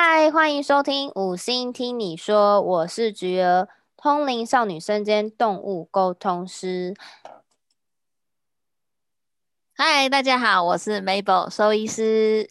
[0.00, 6.94] 嗨，欢迎收听五星听你说，我是菊儿，通灵少女身兼动物沟通师。
[9.74, 12.48] 嗨，大家好，我是 Mabel 兽医师。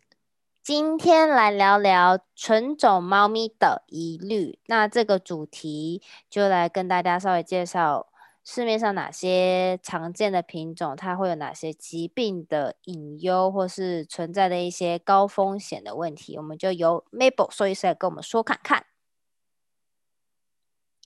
[0.61, 4.59] 今天来聊聊纯种猫咪的疑虑。
[4.66, 8.07] 那这个主题就来跟大家稍微介绍
[8.50, 16.38] 市面上哪些常见的品种，它会有哪些疾病的隐忧，或是存在的一些高风险的问题。
[16.38, 18.85] 我们就由 Mabel 兽医师来跟我们说看看。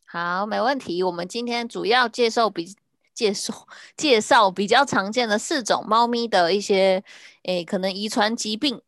[0.06, 1.02] 好，没问题。
[1.02, 2.76] 我们今天主要介绍比
[3.16, 3.68] 介绍
[3.98, 7.04] 介绍比较常见的四种猫咪的一些
[7.46, 8.84] 诶，可能遗传疾病。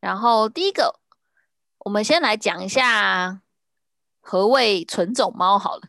[0.00, 0.98] 然后第一个，
[1.80, 3.42] 我们先来讲一下
[4.30, 5.82] 何谓纯种猫好了，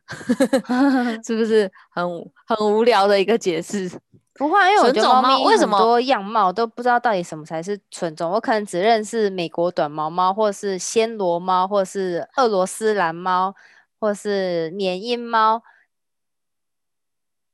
[1.25, 2.03] 是不是很
[2.48, 3.89] 很无聊的一个解释？
[4.35, 13.54] 不会，因为我觉得猫咪为什么多样貌都不知道到底什么才是纯种，我可能只认识美国短毛猫，或是暹罗猫，或是俄罗斯蓝猫，
[13.99, 15.62] 或是缅因猫。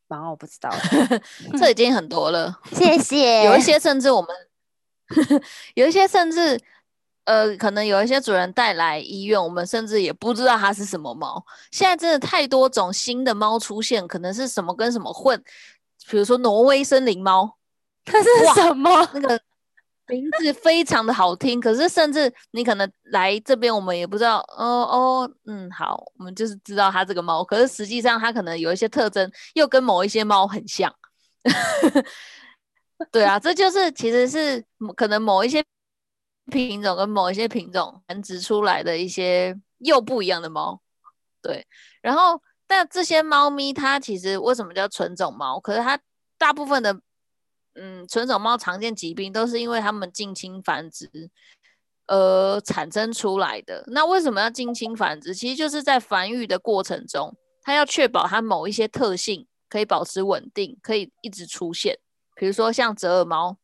[0.08, 0.70] 然后我不知道，
[1.58, 2.60] 这已经很多了。
[2.72, 3.46] 谢谢。
[3.46, 4.30] 有一些甚至我们。
[5.76, 6.60] 有一些甚至，
[7.26, 11.44] 呃，可能有一些主人带来医院，我们甚至也不知道它是什么猫。
[11.72, 15.38] 现在真的太多种新的猫出现，可能是什么跟什么混，
[16.10, 17.58] 比如说挪威森林猫，
[18.06, 18.90] 它是什么？
[19.14, 19.42] 那个
[20.08, 24.38] 名字非常的好听，可是甚至你可能来这边，我们也不知道。
[24.56, 30.94] 哦哦，嗯，好，我们就是知道它这个猫，可是实际上它可能有一些特征又跟某一些猫很像。
[33.12, 34.64] 对啊，这就是其实是
[34.96, 35.64] 可能某一些
[36.52, 40.82] 品种跟某一些品种繁殖出来的一些又不一样的猫。
[41.42, 41.66] 对，
[42.02, 45.60] 然后但这些猫咪它其实为什么叫纯种猫？
[45.60, 46.00] 可是它
[46.38, 47.00] 大部分的
[47.76, 51.30] 嗯纯种猫常见疾病都是因为它们近亲繁殖
[52.08, 53.84] 而产生出来的。
[53.88, 55.36] 那为什么要近亲繁殖？
[55.36, 62.00] 其实就是在繁育的过程中，它要确保它某一些特性可以保持稳定，可以一直出现。
[62.36, 63.58] 比如说像折耳猫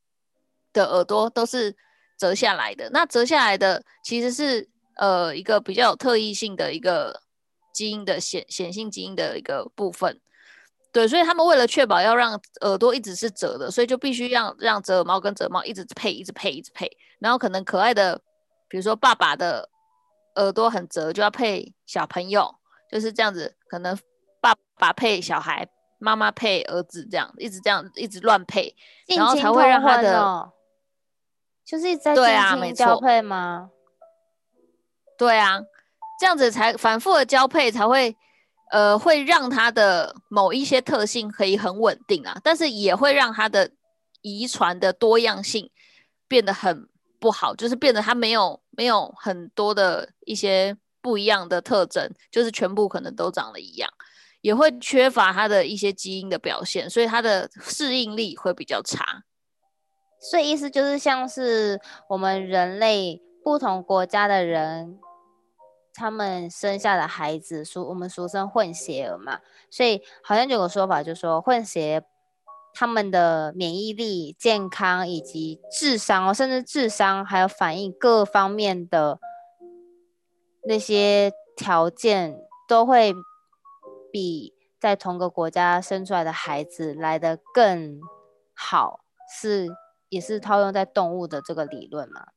[0.72, 1.75] 的耳朵都是
[2.22, 7.20] 折下来的，那折下来的其实是呃一个比较有特异性的一个
[7.74, 10.22] 基因的显显性基因的一个部分，
[10.94, 16.88] 对，所以他们为了确保要让耳朵一直是折的，所以就必须让让折耳猫跟折耳猫一直配一直配一直配，
[17.18, 18.22] 然后可能可爱的
[18.70, 19.68] 比如说爸爸的
[20.36, 22.53] 耳朵很折，就要配小朋友，
[22.92, 23.98] 就是这样子，可能
[24.40, 25.68] 爸爸配小孩。
[26.03, 28.76] 妈妈配儿子这样，一直这样，一直乱配，
[29.16, 30.52] 然后才会让他的，
[31.66, 33.69] 就是在进行交配吗？
[35.17, 35.59] 对啊，
[36.19, 38.16] 这样子才反复的交配才会，
[38.72, 43.72] 呃，会让它的某一些特性可以很稳定啊，但是也会让它的
[44.22, 45.69] 遗传的多样性
[46.27, 46.89] 变得很
[47.19, 53.89] 不好，就是变得它没有没有很多的一些不一样的特征，就是全部可能都长得一样。
[54.41, 59.23] 也会缺乏它的一些基因的表现，所以它的适应力会比较差。
[60.22, 65.00] 所以意思就是像是我们人类不同国家的人，
[65.94, 69.40] 他们生下的孩子俗我们俗称混血儿嘛，
[69.70, 72.04] 所以好像有个说法，就说混血
[72.74, 79.20] 他们的免疫力、健康以及智商哦，甚至智商还有反应各方面的
[80.64, 83.14] 那些条件都会。
[84.14, 87.98] 比在同个国家生出来的孩子来的更
[88.53, 89.00] 好，
[89.40, 89.70] 是
[90.11, 92.27] 也是套用在动物的这个理论嘛？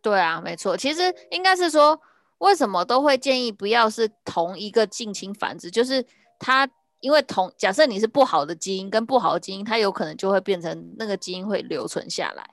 [0.00, 0.74] 对啊，没错。
[0.76, 2.00] 其实应该是说，
[2.38, 5.70] 为什么都会建议不要是同一个近亲繁殖？
[5.70, 6.04] 就是
[6.38, 6.66] 它
[7.00, 12.48] 因为同假设你是不好的基因跟不好的基因，它有可能就会变成那个基因会留存下来。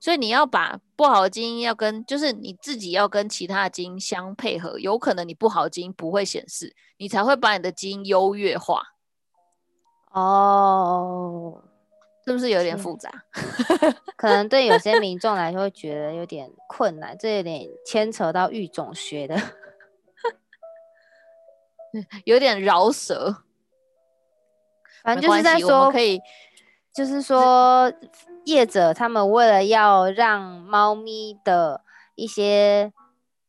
[0.00, 8.82] 所以你要把不好的基因要跟，就是你自己要跟其他的基因相配合，有可能你不好的基因不会显示，你才会把你的基因优越化。
[10.12, 11.62] 哦，
[12.24, 13.10] 是不是有点复杂？
[14.16, 19.36] 可能对有些民众来说会觉得有点困难，这有点牵扯到育种学的，
[22.24, 23.44] 有点饶舌。
[25.02, 26.20] 反正就是在说，可以，
[26.94, 27.92] 就是说。
[28.46, 31.82] 业者他们为了要让猫咪的
[32.14, 32.90] 一些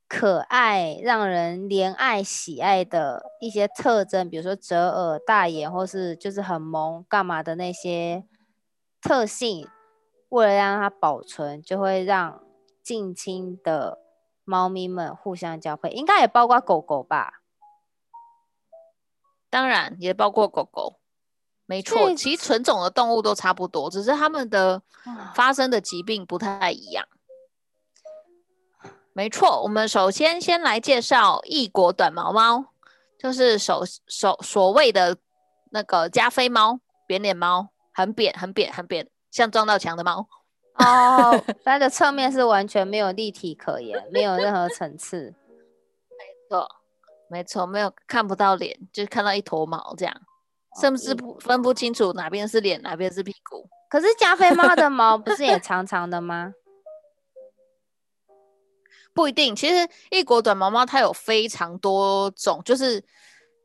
[0.05, 8.25] 可爱、让人怜爱、喜爱的一些特征，比如说折耳、大眼，或是就是很萌、干嘛的那些
[9.01, 9.67] 特性，
[10.29, 12.43] 为了让它保存，就会让
[12.83, 13.97] 近亲的
[14.43, 17.41] 猫咪们互相交配，应该也包括狗狗吧？
[19.49, 20.99] 当然，也包括狗狗。
[21.65, 24.81] 没错，其实纯种的动物都差不多，只是它们的
[25.33, 27.07] 发生的疾病不太一样。
[29.13, 32.65] 没错，我们首先先来介绍异国短毛猫，
[33.17, 35.17] 就是所所所谓的
[35.71, 40.27] 那个加菲猫、扁脸猫，很扁、很扁、很扁，像撞到墙的猫。
[40.75, 45.33] 哦， 它的侧面是完全没有立体可言，没有任何层次。
[46.17, 46.67] 没错，
[47.29, 50.21] 没错，没有看不到脸，就看到一坨毛这样，
[50.79, 53.69] 甚至不分不清楚哪边是脸，哪边是屁股。
[53.89, 56.53] 可是加菲猫的毛不是也长长的吗？
[59.13, 63.03] 不一定，其实异国短毛猫它有非常多种，就是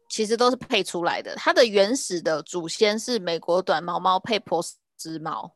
[0.09, 1.35] 其实都是配出来的。
[1.37, 5.53] 它的原始的祖先是美国短毛猫配波斯猫，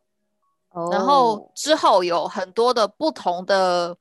[0.91, 3.97] 然后之后有很多的不同的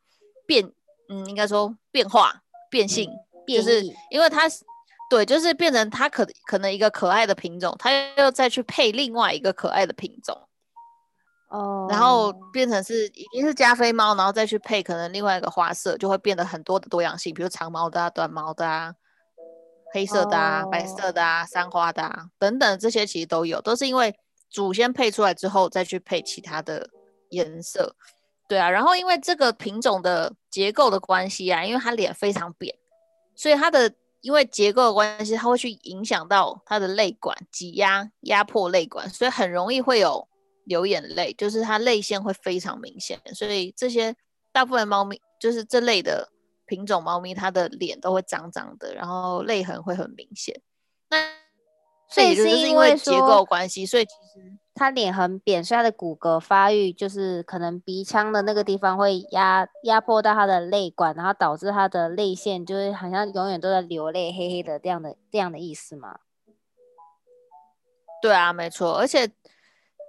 [0.45, 0.71] 变，
[1.09, 3.09] 嗯，应该说变化变性，
[3.47, 4.43] 就是因为它
[5.09, 10.39] 对，就是变成它可可能一个可爱的品种，它又再去配另外一个可爱的品种。
[11.49, 18.93] 哦，然后变成是已经是加菲猫，然后再去配可能另外一个花色，就会变得很多的多样性，比如长毛的啊、短毛的啊、
[19.93, 24.15] 黑色的啊、白色的啊、三花的啊等等，这些其实都有，都是因为
[24.49, 26.89] 祖先配出来之后再去配其他的
[27.29, 27.95] 颜色。
[28.47, 32.75] 对啊，然后因为这个品种的结构的关系啊，因为它脸非常扁，
[33.35, 40.27] 所以它的因为结构的关系，它会去影响到它的泪管挤压压迫泪管，所以很容易会有。
[40.65, 44.15] 流眼泪，就是它泪腺会非常明显，所以这些
[44.51, 46.29] 大部分猫咪就是这类的
[46.69, 50.61] 品种猫咪，它的脸都会脏脏的，然后泪痕会很明显。
[51.09, 51.17] 那
[52.07, 66.19] 所以是因为结构关系，所以其实它脸很扁，所以它的骨骼发育就是可能鼻腔的那个地方会压压迫到它的泪管，然后导致它的泪腺就是好像永远都在流泪，黑黑的这样的这样的意思吗？
[68.21, 69.31] 对啊，没错，而且。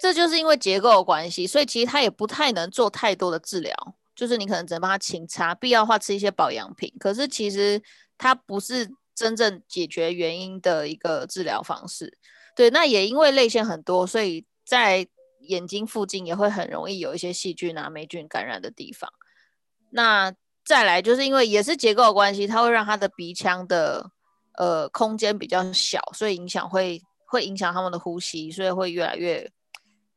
[0.03, 3.75] 这就是因为结构的关系，所以其实它也不太能做太多的治疗，
[4.21, 6.93] 就是你可能只能帮他清擦，必要的话吃一些保养品。
[7.01, 7.83] 可是其实
[8.19, 12.19] 它不是真正解决原因的一个治疗方式。
[12.55, 15.09] 对，那也因为泪腺很多，所以在
[15.49, 19.11] 眼睛附近也会很容易有一些细菌啊、霉菌感染的地方。
[19.89, 20.31] 那
[20.67, 24.11] 再来就是因为也是结构关系，它会让他的鼻腔的
[24.59, 29.51] 呃空间比较小，所以影响会会影响他们的呼吸，所以会越来越。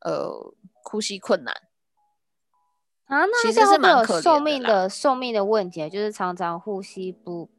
[0.00, 0.30] 呃，
[0.82, 1.54] 呼吸困难
[3.06, 7.50] 啊，那其实是蛮可寿命的寿命的问题，就是常常呼吸不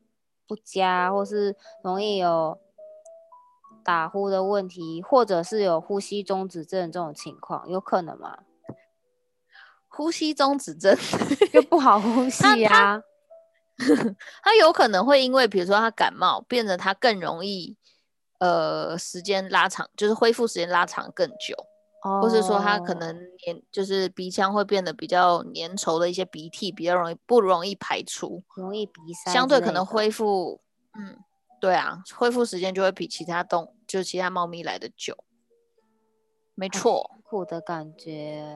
[0.47, 2.59] 不佳，或是容易有
[3.83, 8.39] 打呼的问题，或者是有呼吸中止症这种情况，有可能吗？
[9.88, 10.97] 呼吸中止症
[11.53, 13.01] 又不好呼吸呀，
[14.44, 17.77] 他有可能会因为比如说他感冒，变得他更容易
[18.39, 21.56] 呃时间拉长，就是恢复时间拉长更久。
[22.22, 23.16] 或是说他可能
[23.46, 30.62] 粘，就是鼻腔会变得比较粘稠的一些鼻涕，比较容易不容易排出，容易鼻塞，相对可能恢复，
[30.94, 31.18] 嗯，
[31.60, 35.18] 对啊，恢复时间就会比其他动，就是其他猫咪来的久。
[36.54, 38.56] 没错，苦的感觉。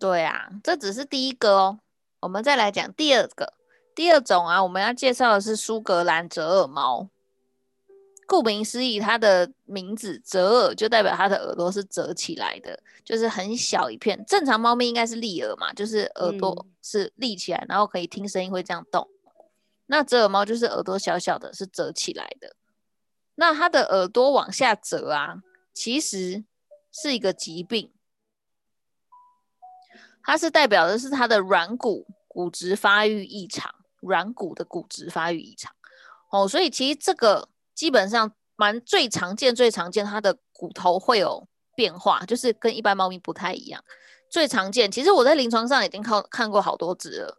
[0.00, 1.78] 对啊，这只是第一个哦，
[2.20, 3.54] 我们再来讲第二个，
[3.94, 7.08] 第二种啊，我们要介绍的是苏格兰折耳猫。
[8.26, 14.24] 顾名思义，它的名字折耳就代表它的耳朵是折起来的，就是很小一片。
[14.26, 19.08] 正常猫咪应该是立耳嘛，就是耳朵是立起来，然后可以听声音会这样动。
[19.86, 22.56] 那折耳猫就是耳朵小小的，是折起来的。
[23.34, 26.44] 那它的耳朵往下折啊，其实
[26.90, 27.92] 是一个疾病，
[30.22, 35.74] 它是代表的是它的软骨骨质发育异常，软骨的骨质发育异常。
[36.30, 37.48] 哦，所以其实这个。
[37.74, 43.82] 基本上蛮最常见、最常见，它的骨头会有变化，就是跟一般猫咪不太一样。
[44.30, 47.36] 最常见，其实我在临床上已经看看过好多只了。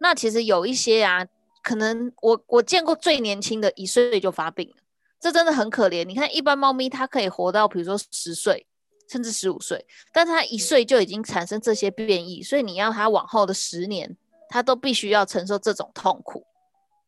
[0.00, 1.26] 那其实有一些啊，
[1.62, 4.76] 可能我我见过最年轻的一岁就发病了，
[5.20, 6.04] 这真的很可怜。
[6.04, 8.66] 你看一般猫咪它可以活到比如说十岁
[9.08, 14.16] 甚至十五岁，但它一岁就已经产生这些变异，所以你要它往后的十年，
[14.48, 16.44] 它都必须要承受这种痛苦。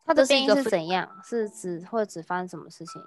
[0.09, 1.07] 它的变异是怎样？
[1.23, 3.03] 是指或者只发生什么事情？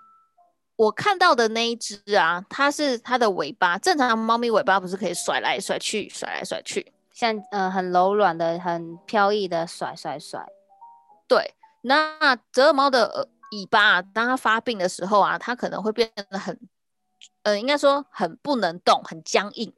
[0.75, 3.77] 我看到的那一只啊，它是它的尾巴。
[3.79, 10.45] 正常猫咪尾巴不是可以甩来甩去、甩来甩去，像呃很柔软的、很飘逸的甩甩甩。
[11.27, 16.59] 对，那折耳猫的尾巴，当它发病的时候啊，它可能会变得很，
[17.41, 19.73] 呃，应该说很不能动，很僵硬。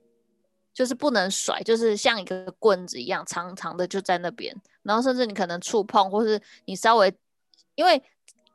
[0.73, 7.13] 就是不能甩，就是像一个棍子一样长长的就在那边，然后甚至你可能触碰，或是你稍微，
[7.75, 8.01] 因为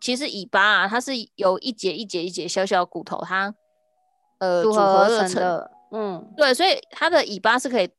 [0.01, 3.55] 其实尾巴啊，它是有一节一节一节小小骨头，它
[4.39, 7.91] 呃组合而成的，嗯，对，所以它的尾巴是可以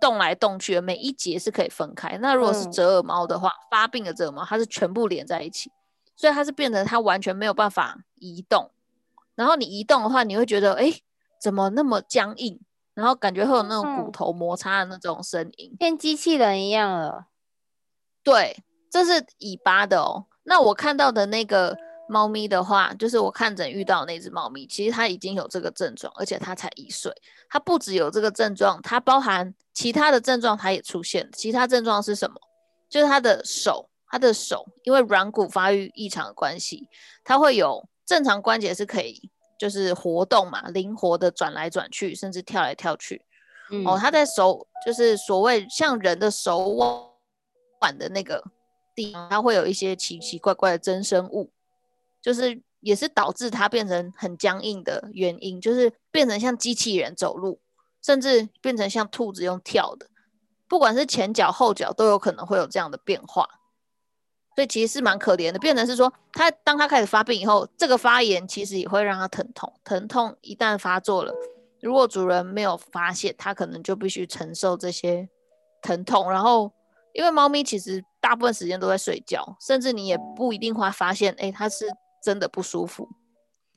[0.00, 2.18] 动来动去的，每一节是可以分开。
[2.18, 5.70] 那如果是嗯折耳猫的话，发病的折耳猫它是全部连在一起，
[6.14, 8.70] 所以它是变成它完全没有办法移动。
[9.34, 10.92] 然后你移动的话，你会觉得哎，
[11.40, 12.60] 怎么那么僵硬？
[12.94, 15.72] 然后感觉会有那种骨嗯头摩擦的那种声音。
[15.78, 17.26] 变机器人一样了。
[18.22, 18.56] 对，
[18.90, 20.26] 这是尾巴的哦。
[20.44, 21.76] 那我看到的那个
[22.08, 27.12] 猫咪的话，就是我看诊遇到那只猫咪，其实它已经有这个症状，而且它才一岁。
[27.50, 31.28] 它不只有这个症状，它包含其他的症状，它也出现。
[31.32, 32.36] 其他症状是什么？
[32.88, 36.88] 就是它的手，它的手因为软骨发育异常的关系，
[37.24, 43.22] 它会有正常关节是可以就是活动嘛，灵活的转来转去，甚至跳来跳去。
[43.70, 47.02] 嗯哦，它在手就是所谓像人的手腕
[47.78, 48.42] 管的那个
[48.94, 51.50] 地方，它会有一些奇奇怪怪的增生物，
[52.20, 57.60] 就是也是导致它变成很僵硬的原因，就是变成像机器人走路，
[58.02, 60.06] 甚至变成像兔子用跳的，
[60.68, 63.48] 不管是前脚后脚都有可能会有这样的变化。
[64.56, 71.32] 所以其实是蛮可怜的，变成是说，它当它开始发病以后，这个发炎其实也会让它疼痛，疼痛一旦发作了，
[71.80, 75.28] 如果主人没有发现，它可能就必须承受这些
[75.80, 76.28] 疼痛。
[76.28, 76.72] 然后，
[77.18, 81.84] 因为猫咪其实大部分时间都在睡觉，甚至你也不一定会发现，哎，它是
[82.22, 83.08] 真的不舒服。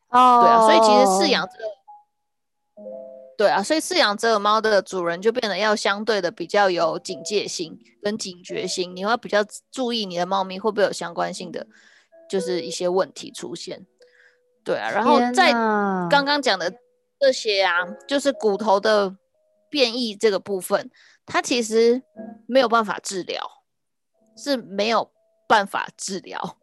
[0.09, 1.63] 哦，对啊，所以其实饲养这个，
[3.35, 9.39] 对啊，所以饲养这个猫的主人就变得要相对的比较有警戒心跟警觉心，你会比较
[9.71, 11.65] 注意你的猫咪会不会有相关性的，
[12.29, 13.87] 就是一些问题出现。
[14.63, 16.71] 对啊，然后天在哪刚刚讲的
[17.19, 19.15] 这些啊，就是骨头的
[19.71, 20.91] 变异这个部分，
[21.25, 22.03] 它其实
[22.45, 23.63] 没有办法治疗，
[24.37, 25.11] 是没有
[25.47, 26.59] 办法治疗。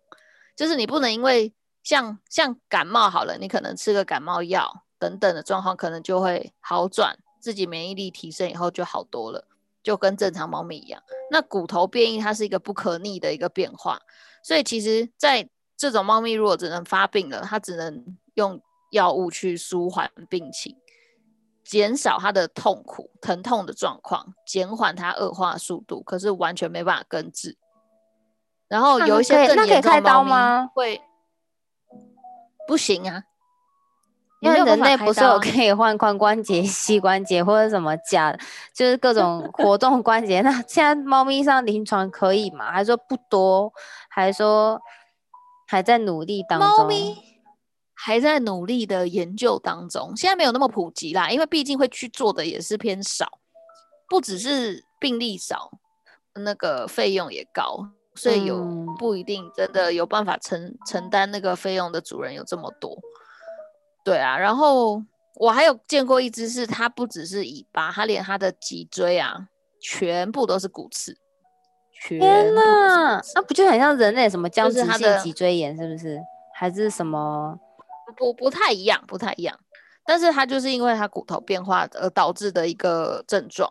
[0.55, 9.49] 就是你不能因为像像感冒好了，你可能吃个感冒药等等的状况，可能就会好转，自己免疫力提升以后就好多了，
[9.83, 11.03] 就跟正常猫咪一样。
[11.31, 14.01] 那骨头变异它是一个不可逆的一个变化，
[14.43, 18.61] 所以其实在这种猫咪如果只能发病了，它只能用
[18.91, 20.75] 药物去舒缓病情，
[21.69, 27.59] 减少它的痛苦、疼痛的状况，减缓它恶化的速度，可是完全没办法根治。
[28.69, 31.01] 然后有一些可以那可以更严重的开刀吗会
[32.67, 33.23] 不行啊，
[34.41, 38.39] 因为人类不是有可以换髋关节、 膝关节或者什么假的，
[38.75, 40.41] 就是各种活动关节。
[40.41, 42.73] 那现在猫咪上临床可以吗？
[42.73, 43.73] 还说不多，
[44.09, 44.81] 还说
[45.67, 46.69] 还在努力当中。
[46.69, 47.17] 猫咪
[48.01, 53.27] 还在努力的研究当中，现在没有那么普及啦，因为毕竟会去做的也是偏少，
[54.09, 55.73] 不只是病例少，
[56.33, 62.97] 那个费用也高，所以有嗯不一定真的有办法承承担那个费用的主人有这么多。
[64.05, 65.03] 对啊，然后
[65.35, 69.49] 我还有见过一只是它不只是尾巴，它连它的脊椎啊
[69.81, 71.17] 全部都是骨刺，
[72.07, 76.21] 天呐那不就很像人类什么僵直性脊椎炎是不是？
[76.55, 77.59] 还是什么？
[78.17, 79.59] 不不太一样，不太一样。
[80.05, 83.71] 但是它就是因为它骨头变化而导致的一个症状。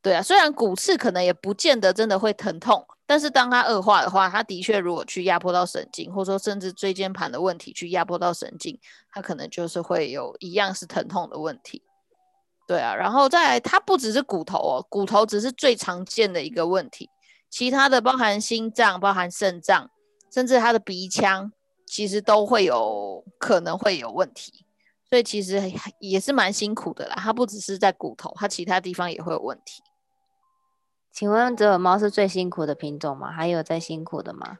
[0.00, 8.76] 对啊，虽然骨刺可能也不见得真的会疼痛，但是当它恶化的话，它的确如果去压迫到神经，或者说甚至椎间盘的问题去压迫到神经，
[9.12, 11.82] 它可能就是会有一样是疼痛的问题。
[12.66, 17.08] 对啊，然后再来，它不只是骨头哦，骨头只是最常见的一个问题，
[17.50, 19.90] 其他的包含心脏、包含肾脏，
[20.32, 21.52] 甚至它的鼻腔，
[21.92, 24.64] 其实都会有可能会有问题。
[25.10, 25.60] 所以其实
[25.98, 29.82] 也是蛮辛苦的啦，它不只是在骨头，它其他地方也会有问题。
[31.12, 33.30] 请问折耳猫是最辛苦的品种吗？
[33.30, 34.56] 还有在辛苦的吗？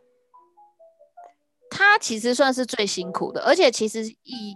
[1.70, 4.54] 它其实算是最辛苦的，而且其实以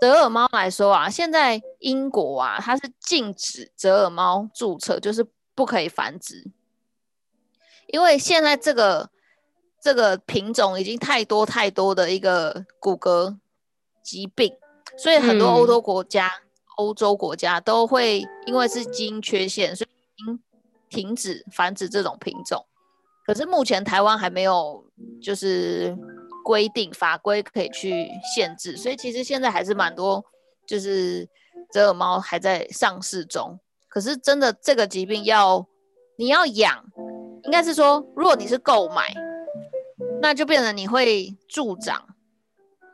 [0.00, 6.52] 折耳猫来说啊，现在英国啊，它是禁止折耳猫注册，就是不可以繁殖，
[7.88, 9.10] 因为现在这个
[9.80, 13.38] 这个品种已经太多太多的一个骨骼
[14.02, 14.54] 疾病，
[14.98, 16.30] 所以很多欧嗯洲国家、
[16.76, 20.40] 欧洲国家都会因为是基因缺陷，所以已经
[20.88, 22.66] 停止繁殖这种品种。
[23.26, 24.84] 可是目前台湾还没有
[25.22, 25.96] 就是
[26.44, 30.24] 规定法规可以去限制，所以其实现在还是蛮多
[30.66, 31.26] 就是
[31.72, 33.58] 折耳猫还在上市中。
[33.88, 35.66] 可是真的这个疾病要
[36.16, 36.84] 你要养，
[37.44, 39.14] 应该是说如果你是购买，
[40.20, 42.06] 那就变成你会助长。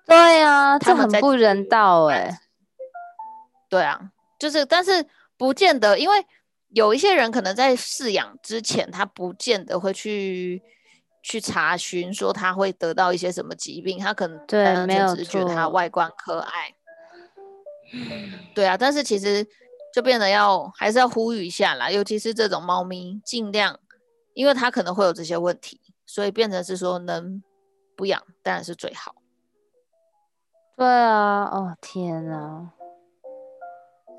[0.07, 2.39] 对啊，这他很不人道哎、
[3.69, 5.05] 对啊，就是但是
[5.37, 6.25] 不见得，因为
[6.69, 10.63] 有一些人可能在饲养之前，他不见得会去
[11.23, 16.73] 去查询说他会得到一些什么疾病，他可能对单没有纯只是觉得它外观可爱。
[18.55, 19.45] 对啊，但是其实
[19.93, 23.79] 就变得要还是要呼吁一下啦，尤其是这种猫咪，尽量，
[24.35, 27.43] 因为它可能会有这些问题，所以变成是说能
[27.97, 29.15] 不养当然是最好。
[30.77, 32.71] 对啊，哦天哪，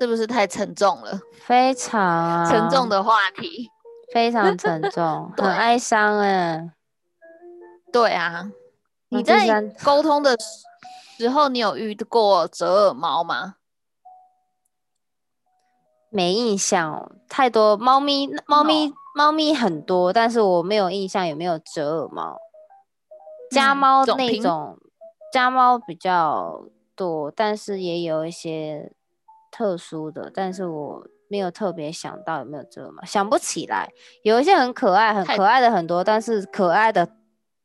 [0.00, 1.18] 是不是太沉重了？
[1.46, 3.70] 非常啊，沉重的话题，
[4.12, 6.72] 非常沉重， 很哀伤哎。
[7.92, 8.52] 对啊。
[9.10, 10.36] 你在沟通的
[11.16, 13.54] 时候，你有遇过折耳猫吗？
[16.10, 22.38] 没印象哦，太多猫咪，猫咪，猫咪很多，但是我没有印象有没有折耳猫。
[23.50, 24.78] 家嗯猫那种，
[25.32, 28.92] 家猫比较多，但是也有一些
[29.50, 33.92] 特殊的，但是我没有特别想到有没有折耳猫，想不起来。
[34.22, 37.16] 有一些很可爱，很可爱的很多，但是可爱的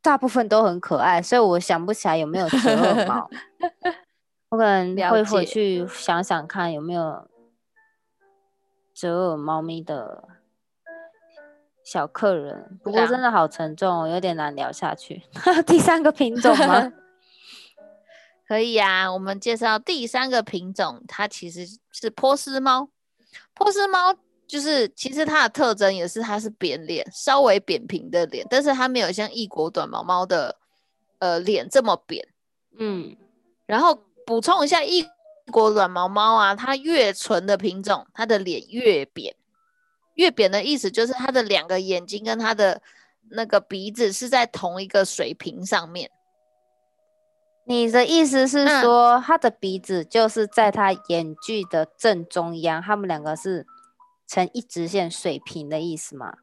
[0.02, 3.30] 大部分都很可爱，所以我想不起来有没有折耳猫。
[4.50, 7.28] 我可能会回去想想看有没有
[8.96, 10.24] 折耳猫咪的
[11.84, 15.22] 小客人，不过真的好沉重哦，有点难聊下去。
[15.68, 16.92] 第三个品种吗？
[18.48, 22.90] 可以啊，我们介绍第三个品种，它其实是波斯猫。
[23.54, 24.14] 波斯猫
[24.48, 30.56] 就是其实它的特征也是它是扁脸，稍微扁平的脸，但是它没有像异国短毛猫的
[31.20, 32.28] 呃脸这么扁。
[32.78, 33.16] 嗯，
[33.66, 35.08] 然后补充一下，异
[35.52, 39.36] 国短毛猫啊，它越纯的品种，它的脸越扁。
[40.16, 42.82] 越扁的意思就是他的两个眼睛跟他的
[43.32, 46.12] 那个鼻子是在同一个水平上面。
[47.66, 53.66] 你的意思是说，他的鼻子就是在他眼距的正中央，他们两个是
[54.28, 56.40] 成一直线水平的意思吗？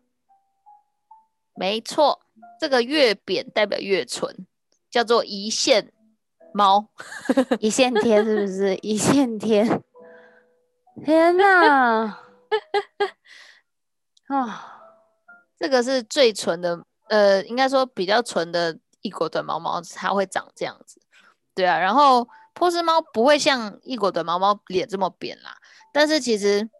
[1.54, 2.20] 没错，
[2.58, 4.46] 这个越扁代表越纯，
[4.90, 5.92] 叫做一线
[6.54, 6.88] 猫。
[7.58, 8.74] 一线天是不是？
[8.76, 9.82] 一线天，
[11.04, 12.18] 天哪！
[14.36, 14.82] 啊、
[15.58, 21.00] 这个是最纯的，呃，应该说比较纯的异国短毛猫，它会长这样子。
[21.54, 25.56] 对啊，然后波斯猫不会像异国短毛猫脸这么扁啦，
[25.92, 26.70] 但是其实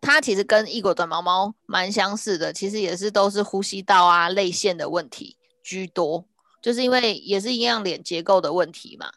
[0.00, 6.24] 它其实跟异国短毛猫蛮相似的，其实也是都是呼吸道啊、泪腺的问题居多，
[6.60, 9.12] 就是因为也是一样脸结构的问题嘛，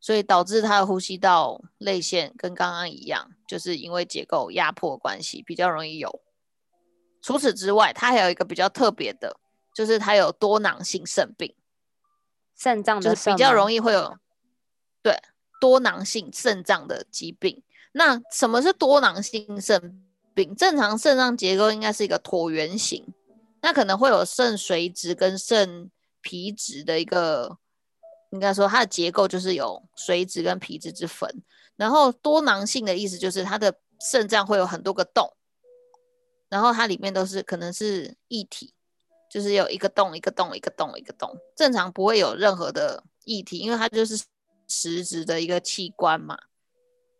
[0.00, 6.20] 所以导致它的呼吸道、泪腺跟刚刚一样，就是因为结构压迫关系比较容易有。
[7.24, 9.34] 除此之外，它还有一个比较特别的，
[9.74, 11.54] 就是它有多囊性肾病，
[12.54, 14.18] 肾脏就是比较容易会有
[15.02, 15.16] 对
[15.58, 17.62] 多囊性肾脏的疾病。
[17.92, 20.54] 那什么是多囊性肾病？
[20.54, 23.02] 正常肾脏结构应该是一个椭圆形，
[23.62, 27.56] 那可能会有肾髓质跟肾皮质的一个，
[28.32, 31.42] 应该说它的结构就是有髓质跟皮质之分。
[31.76, 33.74] 然后多囊性的意思就是它的
[34.10, 35.34] 肾脏会有很多个洞。
[36.54, 38.72] 然后它里面都是可能是液体，
[39.28, 44.24] 就是有一个洞一个洞一个洞一个洞，正常不会有任何的液体，因为它就是
[44.68, 46.38] 实质的一个器官嘛。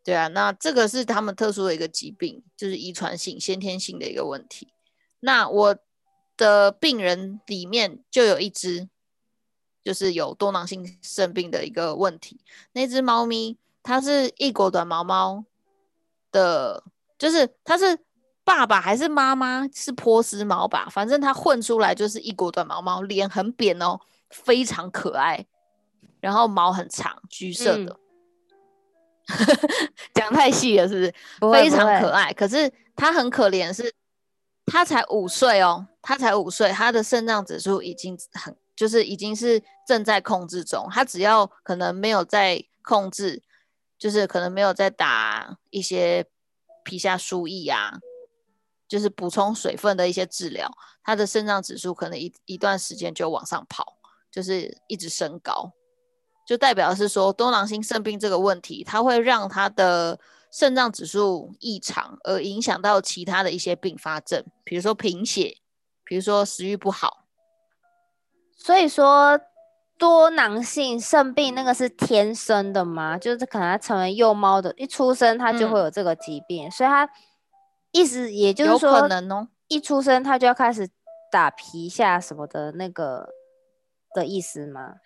[0.05, 4.73] 对啊，那这个是他们特殊的一个疾病，就是遗传性、先天性的一个问题。
[5.19, 5.77] 那我
[6.37, 8.89] 的病人里面就有一只，
[9.83, 12.39] 就是有多囊性肾病的一个问题。
[12.71, 15.45] 那只猫咪它是异国短毛猫
[16.31, 16.85] 的，
[17.19, 17.99] 就是它是。
[18.45, 25.47] 爸爸还是妈妈是波斯猫吧，反正它混出来就是一国短毛猫，脸很扁哦，非常可爱，
[26.21, 27.97] 然后毛很长，橘色的。
[30.13, 30.95] 讲、太细了是
[31.41, 31.53] 不是？
[31.53, 33.91] 非常可爱，可是它很可怜，是
[34.67, 43.43] 它才五岁哦，它才五岁，它的肾脏指数已经很，就是已经是正在控制中，它只要可能没有在控制，
[43.99, 46.27] 就是可能没有在打一些
[46.85, 47.99] 皮下输液啊。
[48.89, 50.71] 就是补充水分的一些治疗，
[51.03, 53.99] 它的肾脏指数可能一一段时间就往上跑，
[54.31, 55.73] 就是一直升高，
[56.47, 60.21] 就代表是说多囊性肾病这个问题，它会让它的
[60.53, 65.57] 肾脏指数异常，而影响到其他的一些并发症，比如说贫血，
[66.05, 67.25] 比如说食欲不好。
[68.57, 69.41] 所以说
[69.99, 73.19] 多囊性肾病那个是天生的吗？
[73.19, 77.09] 就是可能它成为幼猫的，一出生它就嗯会有这个疾病，所以它
[77.95, 80.89] 意思也就是有说，可能哦，一出生他就要开始
[81.31, 83.29] 打皮下什么的那个
[84.13, 84.97] 的意思吗？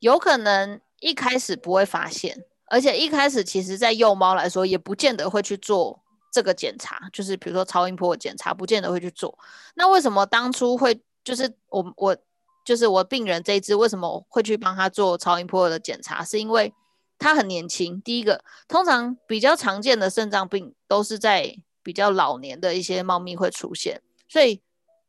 [0.00, 6.02] 有可能一开始不会发现，而且一开始其实在幼猫来说，也不见得会去做
[6.32, 9.38] 这个检查，就是比如说超音波检查，不见得会去做。
[9.74, 12.16] 那为什么当初会就是我我
[12.64, 16.24] 就是我病人这一只为什么会去帮他做超音波的检查？
[16.24, 16.74] 是因为
[17.20, 18.00] 它很年轻。
[18.00, 21.54] 第一个，通常比较常见的肾脏病都是在
[21.84, 24.60] 比较老年的一些猫咪会出现，所以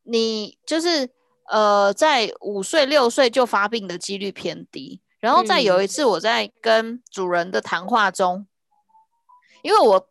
[0.04, 1.10] 你就是
[1.48, 5.02] 呃，在五岁六岁就发病的几率偏低。
[5.20, 8.48] 然后再有一次，我在跟主人的谈话中，
[9.62, 10.08] 因为我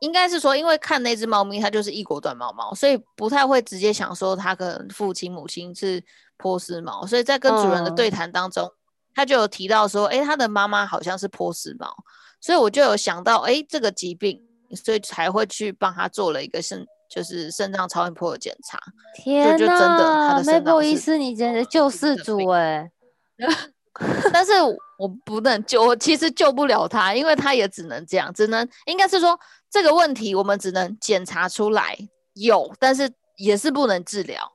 [0.00, 6.04] 应该是说，因为看那只猫咪，它就是异国短毛猫，所以不太会直接想说它跟父亲母亲是
[6.36, 7.06] 波斯猫。
[7.06, 8.70] 所以在跟主人的对谈当中，
[9.14, 11.94] 他就有提到说，哎，他的妈妈好像是波斯猫，
[12.40, 14.42] 所以我就有想到，哎，这个疾病，
[14.74, 18.78] 所以才会去帮他做了一个肾，就是肾脏超音波的检查。
[19.14, 22.90] 天呐，没不好意思，你简直救世主哎！
[24.32, 24.52] 但是
[24.98, 29.38] 我不能救，我其实救不了他，因为他也只能这样，只能应该是说
[29.70, 31.96] 这个问题我们只能检查出来
[32.34, 34.52] 有，但是也是不能治疗，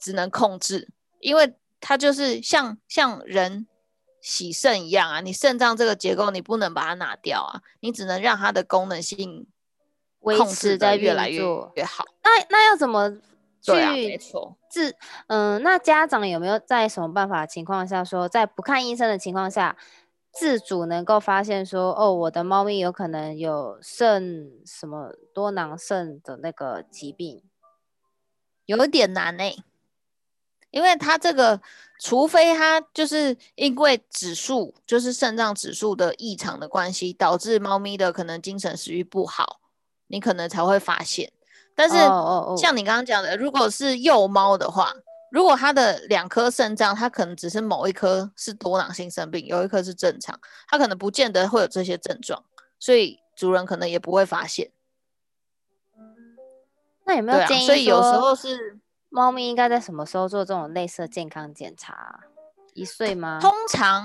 [0.00, 0.88] 只能控制，
[1.20, 3.66] 因为他就是像像人
[4.24, 9.46] 洗肾一样啊，你肾脏这个结构你不能把它拿掉啊，你只能让它的功能性
[10.20, 11.42] 维持在越来越
[11.74, 12.06] 越好。
[12.22, 13.18] 那那要怎么？
[13.62, 14.56] 对啊，没错。
[14.70, 14.94] 自
[15.26, 19.76] 嗯，那家长有没有在什么办法情况下说，在不看医生的情况下，
[20.32, 27.42] 自主能够发现说，哦，我的猫咪有可能有肾什么多囊肾的那个疾病，
[28.64, 29.44] 有点难呢。
[30.74, 31.60] 因为它这个，
[32.00, 39.60] 除非它就是因为指数，就是肾脏指数的异常的关系，导致猫咪的可能精神食欲不好，
[40.08, 41.32] 你可能才会发现。
[41.76, 41.94] 但是，
[42.60, 44.92] 像你刚刚讲的，如果是幼猫的话，
[45.30, 52.42] 如果它的两颗肾脏，它可能只是某一颗是多囊性肾病，有一颗是正常，它可能不见得会有这些症状，
[52.80, 54.72] 所以主人可能也不会发现。
[57.04, 57.66] 那有没有建议？
[57.66, 58.80] 所以有时候是
[59.14, 62.24] 猫咪应该在什么时候做这种类似的健康检查？
[62.72, 63.38] 一岁吗？
[63.40, 64.04] 通常，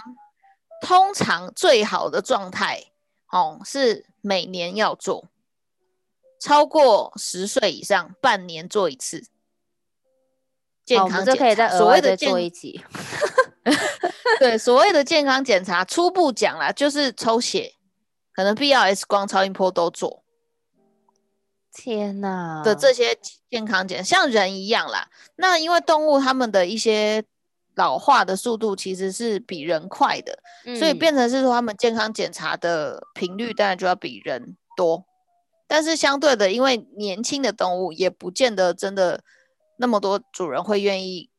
[0.84, 2.84] 通常最好的状态
[3.32, 5.26] 哦是每年要做。
[6.40, 9.26] 超过十岁以上，半年做一次
[10.86, 11.70] 健康检查。
[11.70, 12.86] 所谓的做一集，
[14.38, 17.74] 对，所谓的健康检查，初步讲啦，就是抽血，
[18.32, 20.24] 可能 B R S 光、超音波都做。
[21.80, 22.62] 天呐！
[22.66, 23.18] 的这些
[23.50, 25.08] 健康检，像人一样啦。
[25.38, 27.24] 那因为动物它们的一些
[27.76, 30.38] 老化的速度其实是比人快的，
[30.78, 35.06] 所以变成是说，它们健康检查的频率当然就要比人多。
[35.68, 39.24] 但是相对的，因为年轻的动物也不见得真的
[39.78, 41.30] 那么多主人会愿意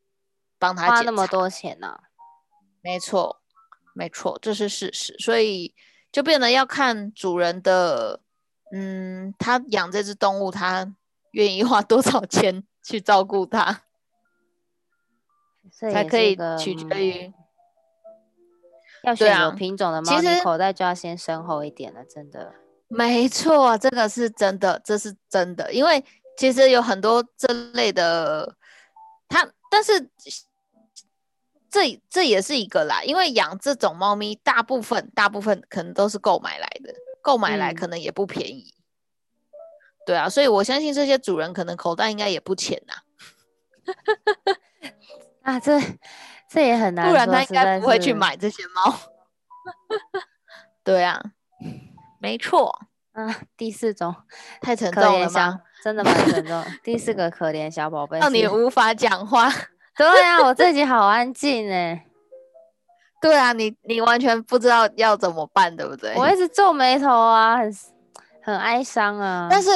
[0.58, 1.98] 帮他花那么多钱呢。
[2.80, 3.42] 没错，
[3.94, 5.14] 没错，这是事实。
[5.18, 5.74] 所以
[6.10, 8.20] 就变得要看主人的，
[8.72, 10.94] 嗯，他养这只动物，他
[11.32, 13.82] 愿意花多少钱去照顾它，
[15.90, 17.32] 才可以取决于。
[19.02, 22.52] 要选有品种的猫，你口袋就要先深厚一点了，真的。
[22.86, 26.04] 没错，这个是真的，这是真的，因为
[26.36, 28.54] 其实有很多这类的，
[29.26, 30.10] 它，但是
[31.70, 38.74] 这这也是一个啦，因为养这种猫咪，大部分大部分可能都是购买来的，购买来可能也不便宜，
[40.06, 42.94] 对啊，所以我相信这些主人可能口袋应该也不浅呐，
[45.42, 45.80] 啊，这
[46.48, 48.98] 这也很难，不然他应该不会去买这些猫，
[50.84, 51.20] 对啊。
[52.22, 54.14] 没错，啊，第四种
[54.60, 55.60] 太沉重了吗？
[55.82, 56.62] 真的蛮沉重。
[56.84, 59.50] 第四个可怜小宝贝，让你无法讲话。
[59.96, 62.04] 对啊，我自己好安静哎。
[63.20, 66.14] 对啊，你你完全不知道要怎么办，对不对？
[66.16, 67.76] 我一直皱眉头啊，很
[68.42, 69.48] 很哀伤啊。
[69.50, 69.68] 但是，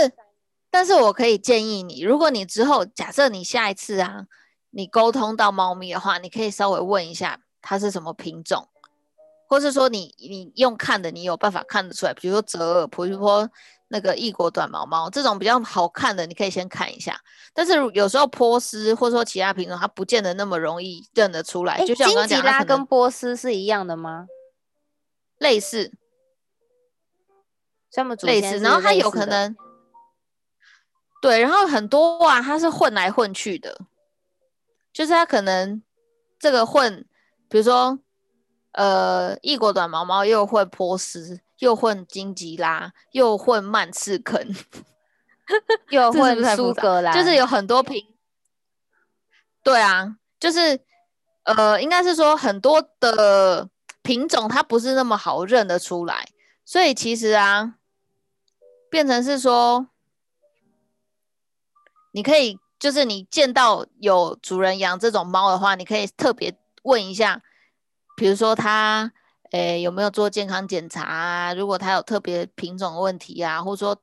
[0.71, 4.27] 但是我可以建议你，如果你之后假设你下一次啊，
[4.71, 8.67] 你沟通到猫咪的话，你可以稍微问一下它是什么品种。
[9.47, 13.49] 或是说你你用看的，你有办法看得出来，比如说折耳，比如说
[13.95, 17.17] 那个异国短毛猫这种比较好看的，你可以先看一下。
[17.53, 21.79] 但是有时候波斯或者说其他品种，它不见得那么容易认得出来。
[21.87, 24.27] 就像金吉拉跟波斯是一样的吗？
[25.39, 25.93] 类似，
[27.89, 29.55] 这么类似，然后它有可能
[31.23, 33.79] 对，然后很多啊，它是混来混去的，
[34.93, 35.81] 就是它可能
[36.41, 37.07] 这个混，
[37.49, 38.01] 比如说。
[38.77, 44.55] 呃，异国短毛猫又会波斯，又混金吉拉，又混曼赤肯，
[45.91, 48.15] 又混苏格兰，就是有很多品。
[49.63, 50.81] 对啊，就是
[51.45, 53.69] 呃，应该是说很多的
[54.03, 56.27] 品种它不是那么好认得出来，
[56.65, 57.75] 所以其实啊，
[58.91, 59.89] 变成是说，
[62.13, 67.43] 你可以就是你见到有主人养这种猫的话，你可以特别问一下。
[68.17, 69.13] 比如说他，
[69.55, 71.55] 诶有没有做健康检查啊？
[71.55, 73.97] 如果它有特别品种问题啊，或者说，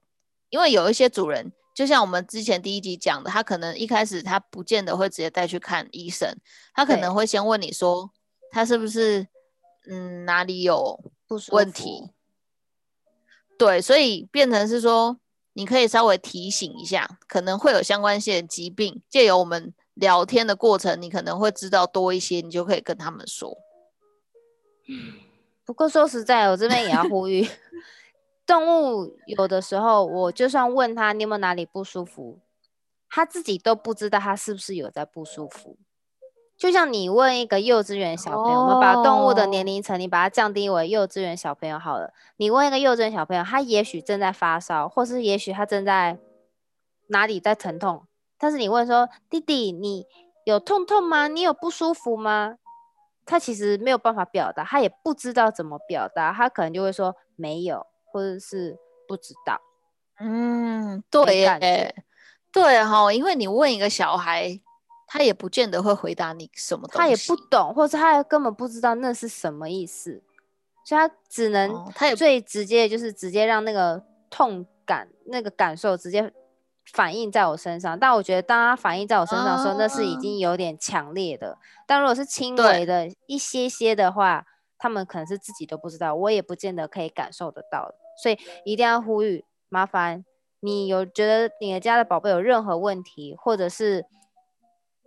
[0.50, 6.38] 因为有一些主人，就像我们之前第一集讲的，他可能一开始他不见得会直接带去看医生，
[6.74, 8.10] 他可能会先问你说，
[8.50, 9.28] 他是不是
[9.90, 10.98] 嗯哪里有
[11.50, 12.12] 问题？
[13.58, 15.18] 对，所以变成是说，
[15.52, 23.58] 你可以稍微提醒一下，可能会有相关性的疾病，借由我们聊天的过程，你可能会知道多一些，你就可以跟他们说。
[25.72, 27.48] 不过说实在，我这边也要呼吁，
[28.46, 32.40] 动物有的时候，我就算问他你有没有哪里不舒服，
[33.10, 35.78] 他自己都不知道他是不是有在不舒服。
[36.58, 42.12] 就像你问一个幼稚园小朋友，我们把动物的年龄层，你把它降低为幼稚园小朋友好了。
[42.36, 46.20] 你问一个幼稚园小朋友，他也许正在发烧，或是也许他正在
[47.08, 48.06] 哪里在疼痛，
[48.38, 50.06] 但是你问说：“弟弟，你
[50.44, 51.30] 有痛痛吗？
[51.30, 52.58] 你有不舒服吗？”
[53.26, 59.60] 他其实没有办法表达，他也不知道怎么表达，他可能就会说没有，或者是不知道。
[60.20, 62.04] 嗯，对耶，
[62.52, 64.60] 对哈，因为你问一个小孩。
[65.14, 70.24] 他也不见得会回答你什么，他也不懂，或者他根本不知道那是什么意思，
[70.86, 76.32] 所以他只能，他也最直接的就是直接让那个痛感、那个感受直接
[76.94, 78.00] 反映在我身上。
[78.00, 81.58] 但我觉得，当他反映在我身上的时候，那是已经有点强烈的。
[81.88, 84.46] 但如果是轻微的一些些的话，
[84.78, 87.94] 他们可能是自己都不知道，我也不见得可以感受得到。
[88.22, 90.26] 所以一定要呼吁，麻烦
[90.60, 94.06] 你有觉得你的家的宝贝有任何问题，或者是。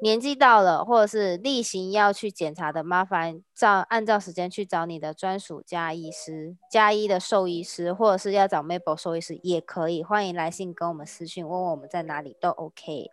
[0.04, 10.04] 年纪到了，或者是例行要去检查的，麻烦照按照时间去找你的专属加医师、加医的兽医师，或者是要找 Mabel 兽医师也可以。
[10.04, 13.08] 欢迎来信跟我们私讯，问问我们在哪里都 OK。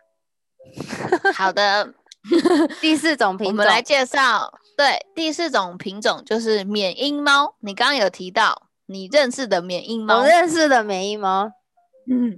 [1.32, 1.94] 好的，
[2.82, 4.52] 第四种品种，我们来介绍。
[4.76, 7.54] 对，第四种品种就是缅因猫。
[7.60, 11.50] 你刚刚有提到你认识的缅因猫，我认识的缅因猫，
[12.06, 12.36] 嗯。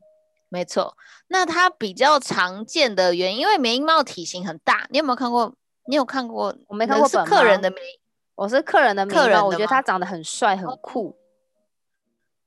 [0.54, 5.52] 没错，那它比较常见的原因，因为缅因猫体型很大，你有没有看过？
[5.86, 6.56] 你有看过？
[6.68, 7.08] 我没看过。
[7.08, 7.80] 是客人的缅，
[8.36, 11.16] 我是客人的客人，我觉得它长得很帅，很酷。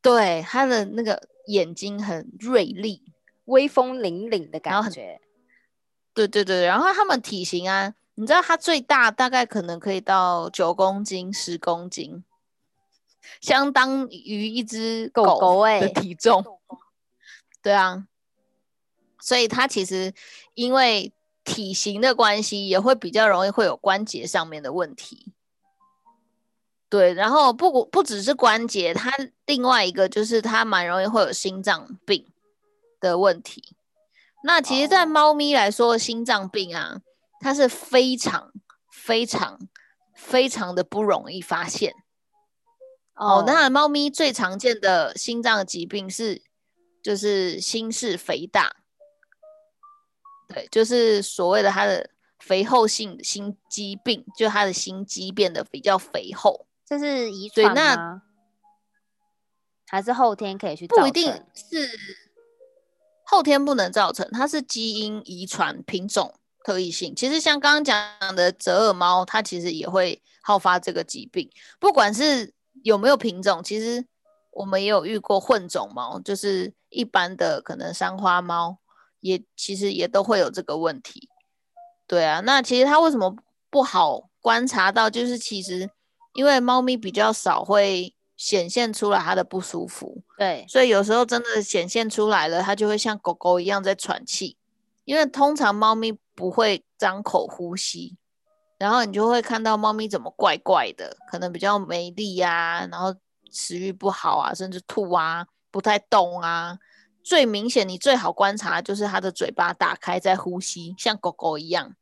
[0.01, 3.03] 对，它的那个眼睛很锐利，
[3.43, 5.19] 威风凛凛的感觉。
[6.13, 12.23] 对对对，然后它们体型啊，你知道它最大大概可能可以到九公斤、十公斤，
[13.41, 16.41] 相当于一只狗狗的体重。
[17.67, 18.07] 对啊，
[19.19, 20.13] 所以它其实
[20.53, 21.11] 因为
[21.43, 25.33] 体型的关系，也会比较容易会有关节上面的问题。
[26.87, 29.11] 对，然后不不只是关节，它
[29.45, 32.31] 另外一个就是它蛮容易会有心脏病
[33.01, 33.75] 的问题。
[34.45, 37.01] 那其实，在猫咪来说，心脏病啊，
[37.41, 38.53] 它是非常
[38.89, 39.59] 非常
[40.15, 41.93] 非常的不容易发现。
[43.15, 46.46] 哦，那猫咪最常见的心脏疾病是。
[47.03, 48.75] 就是心室肥大，
[50.49, 58.21] 对，就是所谓的他的肥厚性心肌病，就他的心肌变得比较肥厚，这是遗传那？
[59.87, 60.85] 还是后天可以去？
[60.87, 61.89] 不一定是
[63.23, 66.33] 后天不能造成，它是基因遗传品种
[66.65, 67.15] 特异性。
[67.15, 74.05] 其实像刚刚讲的折耳猫，它其实也会好发这个疾病，不管是有没有品种，其实。
[74.57, 78.79] 我们也有遇过混种猫，就是一般的可能三花猫，
[79.19, 81.29] 也其实也都会有这个问题。
[82.07, 83.35] 对啊，那其实它为什么
[83.69, 85.11] 不好观察到？
[85.11, 85.87] 就是其实
[86.33, 94.57] 因为猫咪比较少会显现出来它的不舒服，对，所以有时候真的显现出来了，它就会像狗狗一样在喘气。
[95.05, 98.17] 因为通常猫咪不会张口呼吸，
[98.79, 103.13] 然后你就会看到猫咪怎么怪怪的，可能比较没力呀，然后。
[103.51, 106.77] 食欲不好啊，甚至吐啊，不太动啊。
[107.23, 111.95] 最明显，你最好观察就是它的嘴巴打开在呼吸，像狗狗一样。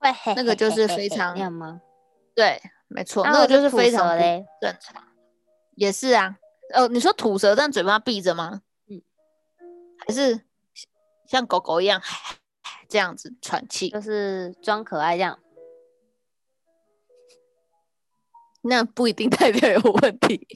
[0.36, 1.36] 那个就是非常
[2.34, 5.02] 对，没错，那个就是非常正常。
[5.76, 6.36] 也是啊，
[6.74, 8.62] 哦，你说吐舌但嘴巴闭着吗？
[8.88, 9.02] 嗯，
[10.06, 10.40] 还是
[11.26, 12.00] 像狗狗一样
[12.88, 15.38] 这样子喘气，就是装可爱这样。
[18.62, 20.46] 那不一定代表有问题，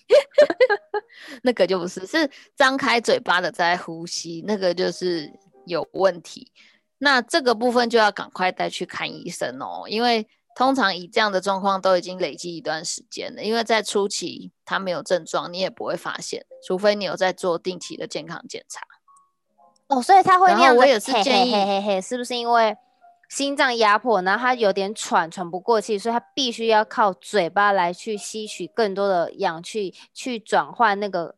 [1.43, 5.33] 那个就不是，是张开嘴巴的在呼吸，那个就是
[5.67, 6.53] 有问题。
[6.99, 13.43] 那这个部分就要赶快带去看医生哦，因为通常以这样的状况都已经累积一段时间了。
[13.43, 18.81] 因为在初期他没有症状，你也不会发现，除非你有在做定期的健康检查。
[19.89, 20.77] 哦，所以他会那样。
[20.77, 22.75] 我也是建议，嘿嘿嘿，是不是因为
[23.35, 31.35] 心脏压迫，然后它有点喘，喘不过气，所以它必须要靠嘴巴来去吸取更多的氧气，去转换那个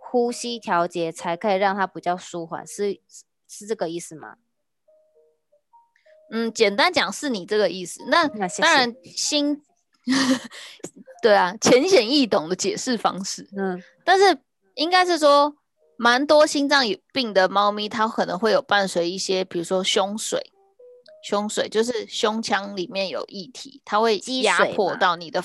[0.00, 2.66] 呼吸调节，才可以让它比较舒缓。
[2.66, 3.00] 是
[3.46, 4.38] 是这个意思吗？
[6.32, 8.04] 嗯，简单讲是你这个意思。
[8.08, 8.74] 那当。
[8.74, 9.62] 然心，
[11.22, 13.48] 对啊，浅显易懂的解释方式。
[13.56, 14.36] 嗯，但是
[14.74, 15.54] 应该是说，
[15.96, 20.52] 蛮多心脏有病的猫咪，它可能会有伴随一些，比如说胸水，
[21.22, 25.42] 胸水就是胸腔里面有液体，它会压迫到你的，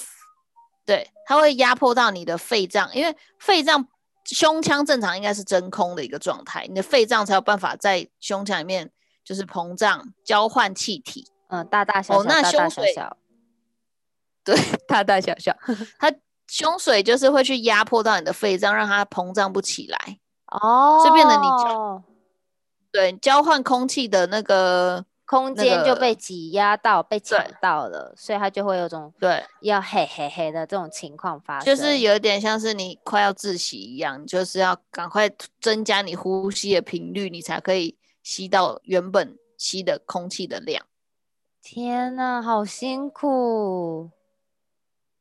[0.86, 3.88] 对，它会压迫到你的肺脏，因为肺脏
[4.26, 8.92] 胸腔正常应该是真空的一个状态，你的肺脏才有办法在胸腔里面
[9.24, 11.28] 就是膨胀交换气体。
[11.50, 13.18] 嗯，大大小哦小，大大那胸水小小，
[14.44, 14.56] 对，
[14.88, 15.56] 大大小小，
[16.00, 16.12] 它
[16.48, 20.20] 胸水就是会去压迫到你的肺脏，让它膨胀不起来。
[20.48, 22.04] 哦，所以变得你就
[22.92, 31.66] 对，交换空气的那个，空间就被挤压到，被抢到了，所以他就会有种对，要嘿嘿嘿的这种情况发生。
[31.66, 40.86] 就是有点像是你快要窒息一样，就是要赶快增加你呼吸的频率，你才可以吸到原本吸的空气的量。
[41.62, 44.12] 天呐，好辛苦。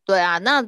[0.05, 0.63] 对啊，那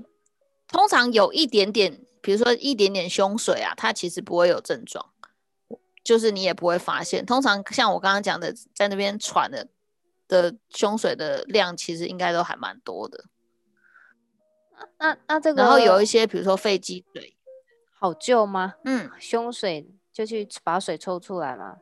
[0.66, 5.05] 通常有一点点，比如说一点点胸水啊，它其实不会有症状，
[6.07, 7.27] 就是你也不会发现。
[7.27, 9.66] 通常像我刚刚讲的，在那边喘的
[10.29, 13.25] 的胸水的量，其实应该都还蛮多的。
[15.01, 17.37] 那那这个，然后有一些，比如说肺积水，
[17.99, 18.75] 好救吗？
[18.85, 21.79] 嗯，胸水就去把水抽出来嘛。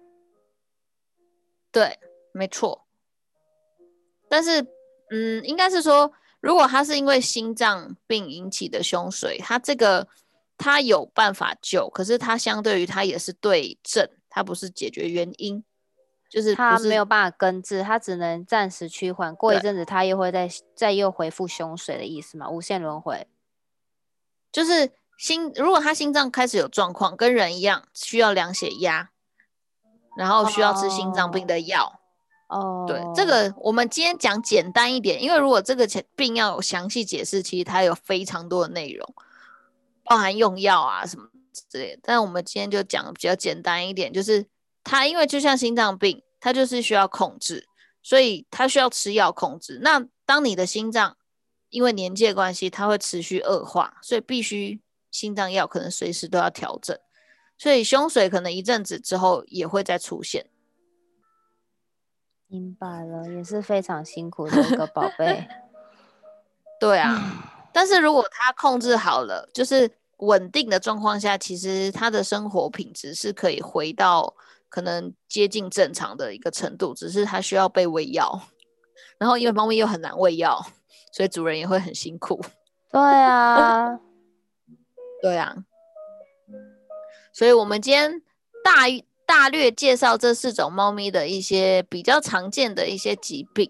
[1.70, 1.98] 对，
[2.32, 2.86] 没错。
[4.26, 4.62] 但是，
[5.10, 6.10] 嗯，应该是说，
[6.40, 10.08] 如果他是因为心脏病引起的胸水，他这个
[10.56, 15.64] 它有办法救，可是它相对于它也是对症，它不是解决原因，
[16.28, 22.48] 就是它没有办法根治，它只能暂时趋缓，过一阵子它又会再再又恢复凶水的意思嘛？
[22.48, 23.26] 无限轮回。
[24.52, 29.10] 就是心，如果他心脏开始有状况，跟人一样需要量血压，
[30.16, 32.00] 然后需要吃心脏病的药。
[32.46, 39.14] 哦，对，这个我们今天讲简单一点，因为如果这个病要有详细解释，其实它有非常多的内容，
[40.04, 42.00] 包含用药啊什么之类的。
[42.02, 44.46] 但我们今天就讲的比较简单一点，就是
[44.82, 47.66] 它因为就像心脏病，它就是需要控制，
[48.02, 49.80] 所以它需要吃药控制。
[49.82, 51.16] 那当你的心脏
[51.70, 56.98] 因为年纪的关系，它会持续恶化，所以必须心脏药可能随时都要调整，
[57.58, 60.46] 所以胸水可能一阵子之后也会再出现。
[62.46, 65.48] 明白了，也是非常辛苦的一个宝贝。
[66.78, 74.32] 对啊，但是如果他控制好了，就是稳定的状况下，其实他的生活品质是可以回到
[74.68, 78.40] 可能接近正常的一个程度，只是他需要被喂药。
[79.18, 80.64] 然后因为猫咪又很难喂药，
[81.12, 82.40] 所以主人也会很辛苦。
[82.92, 83.98] 对啊，
[85.20, 85.56] 对啊，
[87.32, 88.22] 所以我们今天
[88.62, 88.86] 大
[89.26, 93.68] 大略介绍这四种猫咪的一些比较常见的一些疾病，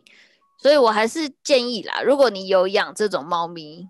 [0.58, 3.88] 所以我还是建议啦，如果你有养这种猫咪，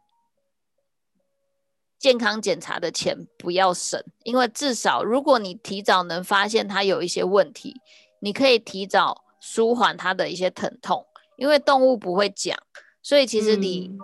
[2.04, 7.80] 健康检查的钱不要省，因为至少如果你提早能发现它有一些问题，
[8.20, 11.06] 你可以提早舒缓它的一些疼痛，
[11.38, 12.54] 因为动物不会讲，
[13.02, 13.90] 所以其实你。
[13.90, 13.98] 嗯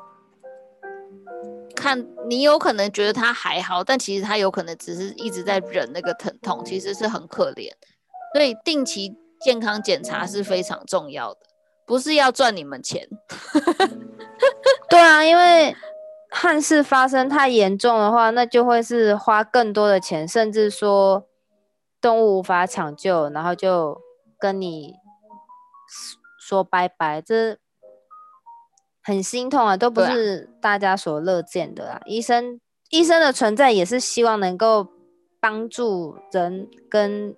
[1.76, 7.70] 看你有可能觉得它还好，但其实它有可能只是一直在忍那个疼痛，其实是很可怜。
[8.34, 11.40] 所以定期健康检查是非常重要的，
[11.86, 13.08] 不是要赚你们钱。
[14.90, 15.74] 对啊，因为
[16.30, 21.26] 憾事发生太严重的话，那就会是花更多的钱，甚至说
[22.00, 24.00] 动物无法抢救，然后就
[24.38, 24.94] 跟你
[26.38, 27.58] 说拜拜，这
[29.02, 32.00] 很心痛啊，都不是大家所乐见的啊。
[32.06, 34.88] 医生医生的存在也是希望能够
[35.40, 37.34] 帮助人跟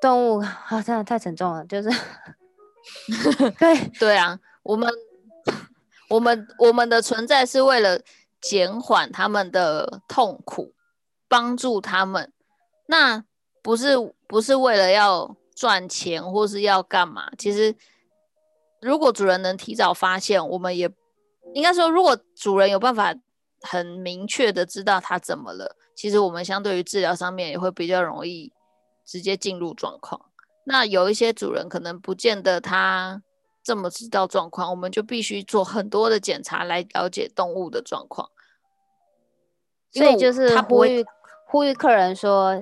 [0.00, 1.88] 动物啊，真的太沉重了，就是
[3.58, 4.88] 对对啊，我们
[6.08, 8.00] 我们我们的存在是为了
[8.40, 10.74] 减缓他们的痛苦，
[11.28, 12.32] 帮助他们。
[12.86, 13.24] 那
[13.62, 13.96] 不是
[14.28, 17.30] 不是为了要赚钱或是要干嘛？
[17.38, 17.74] 其实，
[18.82, 20.90] 如果主人能提早发现，我们也
[21.54, 23.14] 应该说，如果主人有办法
[23.62, 28.52] 很明确的知道他怎么了，其实我们相对于治疗上面也会比较容易
[29.06, 30.20] 直接进入状况。
[30.66, 33.22] 那有一些主人可能不见得他
[33.64, 38.28] 这么知道状况，我们就必须做很多的检查来了解动物的状况。
[39.90, 41.04] 所以就是他呼吁
[41.46, 42.60] 呼吁客人说，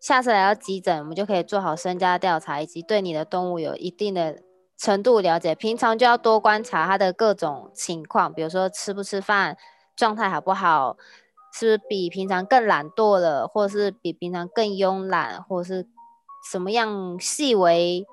[0.00, 4.42] 下次来到急诊，我们就可以做好身家调查，以及对你的动物有一定的
[4.76, 9.56] 程度了解，平常就要多观察它的各种情况，比如说吃不吃饭，
[9.94, 10.96] 状态好不好，
[11.52, 15.86] 是不是比平常更懒惰了，或者是比平常更慵懒，或者是
[16.50, 18.06] 什么样细微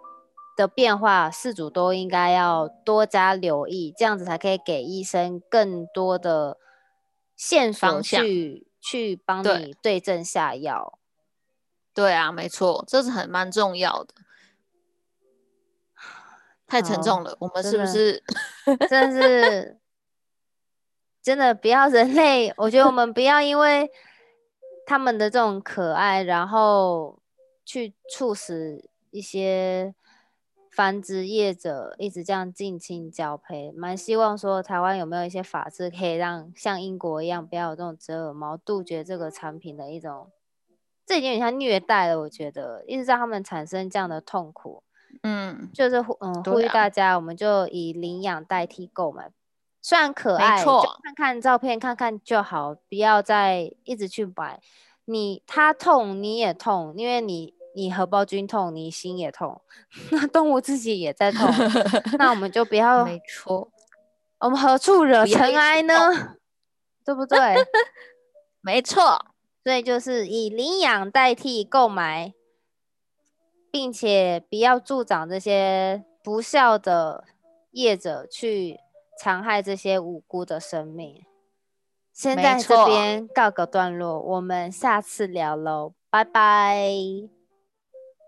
[0.58, 6.58] 的变化，事主都应该要多加留意，这样子才可以给医生更多的
[7.36, 10.98] 线索去去帮你对症下药。
[11.94, 14.16] 对啊，没错，这是很蛮重要的。
[16.68, 18.22] 太沉重了，我们是不是
[18.90, 19.78] 真的是
[21.22, 22.52] 真的不要人类？
[22.58, 23.90] 我觉得我们不要因为
[24.86, 27.20] 他们的这种可爱，然后
[27.64, 29.96] 去促使一些
[30.78, 33.72] 繁殖业者一直这样近亲交配。
[33.72, 40.30] 蛮希望说台湾有没有一些法制可以让像英国一样，不要有这种折耳猫，杜绝这个产品的一种，
[41.04, 42.20] 这已经有点像虐待了。
[42.20, 44.84] 我觉得一直让他们产生这样的痛苦。
[45.24, 49.32] 嗯，就是呼嗯，呼吁大家，我们就以领养代替购买。
[49.82, 54.62] 虽然可爱，就看看照片，看看就好，不要再一直去买。
[55.06, 59.62] 你他痛，你也痛，因为你你荷包君痛，你心也痛，
[60.12, 61.48] 那动物自己也在痛。
[62.18, 63.72] 那我们就不要，没错，
[64.40, 65.94] 我们何处惹尘埃呢？
[67.06, 67.38] 对不对？
[68.62, 69.24] 没错，
[69.64, 72.34] 所以就是以领养代替购买。
[73.70, 77.26] 并且不要助长这些不孝的
[77.72, 78.80] 业者去
[79.20, 81.22] 残害这些无辜的生命。
[82.14, 86.90] 先在这边告个段落，我们下次聊喽，拜拜，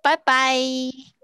[0.02, 1.19] 拜拜。